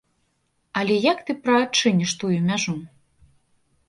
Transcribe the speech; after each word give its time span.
Але 0.79 0.95
як 1.11 1.19
ты 1.27 1.35
прыадчыніш 1.43 2.13
тую 2.23 2.31
мяжу? 2.47 2.73